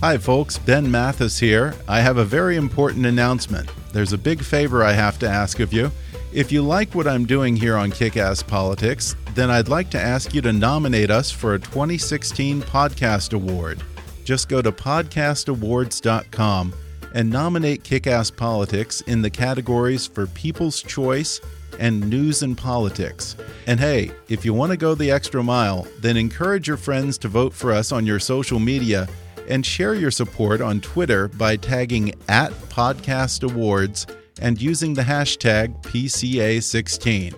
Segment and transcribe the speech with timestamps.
[0.00, 0.58] Hi, folks.
[0.58, 1.74] Ben Mathis here.
[1.88, 3.68] I have a very important announcement.
[3.92, 5.90] There's a big favor I have to ask of you.
[6.32, 10.00] If you like what I'm doing here on Kick Ass Politics, then I'd like to
[10.00, 13.82] ask you to nominate us for a 2016 Podcast Award.
[14.22, 16.74] Just go to podcastawards.com
[17.12, 21.40] and nominate Kick Ass Politics in the categories for People's Choice
[21.80, 23.34] and News and Politics.
[23.66, 27.26] And hey, if you want to go the extra mile, then encourage your friends to
[27.26, 29.08] vote for us on your social media
[29.48, 34.06] and share your support on Twitter by tagging at Podcast Awards
[34.40, 37.34] and using the hashtag PCA16.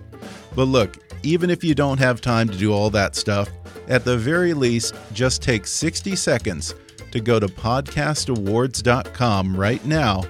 [0.54, 3.48] But look, even if you don't have time to do all that stuff,
[3.88, 6.74] at the very least, just take 60 seconds
[7.12, 10.22] to go to podcastawards.com right now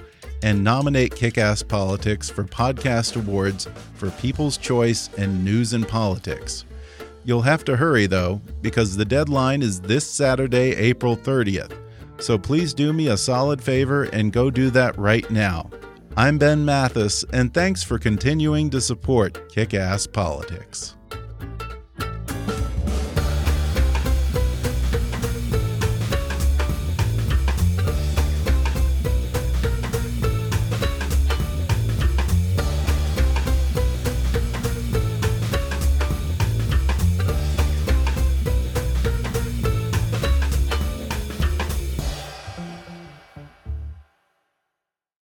[0.43, 6.65] and nominate Kickass Politics for Podcast Awards for People's Choice and News and Politics.
[7.23, 11.77] You'll have to hurry though, because the deadline is this Saturday, April 30th.
[12.19, 15.69] So please do me a solid favor and go do that right now.
[16.17, 20.95] I'm Ben Mathis, and thanks for continuing to support Kick Ass Politics.